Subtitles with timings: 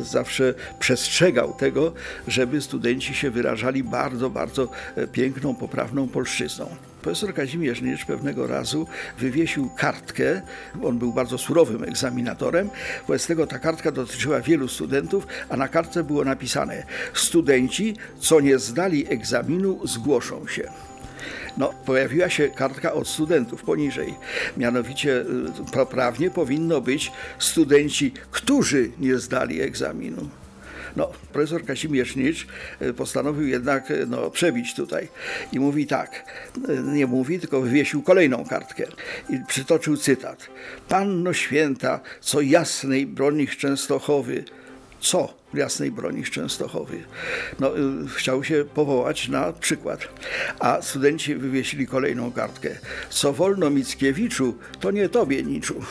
[0.00, 1.92] y, zawsze przestrzegał tego,
[2.28, 6.93] żeby studenci się wyrażali bardzo, bardzo e, piękną, poprawną polszczyzną.
[7.04, 8.86] Profesor Kazimierz Nicz pewnego razu
[9.18, 10.42] wywiesił kartkę,
[10.82, 12.70] on był bardzo surowym egzaminatorem,
[13.06, 18.58] wobec tego ta kartka dotyczyła wielu studentów, a na kartce było napisane studenci, co nie
[18.58, 20.70] zdali egzaminu, zgłoszą się.
[21.56, 24.14] No, pojawiła się kartka od studentów poniżej.
[24.56, 25.24] Mianowicie y,
[25.72, 30.28] poprawnie powinno być studenci, którzy nie zdali egzaminu.
[30.96, 32.46] No, profesor Kazimierz Nicz
[32.82, 35.08] y, postanowił jednak y, no, przebić tutaj
[35.52, 36.24] i mówi tak,
[36.68, 38.86] y, nie mówi, tylko wywiesił kolejną kartkę
[39.30, 40.48] i przytoczył cytat.
[40.88, 44.44] Panno święta, co jasnej broni Częstochowy,
[45.00, 47.04] co jasnej broni Częstochowy.
[47.60, 47.70] No,
[48.16, 50.08] chciał się powołać na przykład.
[50.58, 52.70] A studenci wywiesili kolejną kartkę.
[53.10, 55.82] Co wolno Mickiewiczu, to nie tobie niczu.